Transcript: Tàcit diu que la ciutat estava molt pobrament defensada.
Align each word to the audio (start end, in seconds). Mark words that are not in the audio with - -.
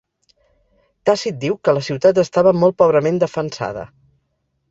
Tàcit 1.09 1.37
diu 1.43 1.57
que 1.67 1.75
la 1.79 1.83
ciutat 1.89 2.21
estava 2.23 2.55
molt 2.61 2.79
pobrament 2.83 3.23
defensada. 3.27 3.87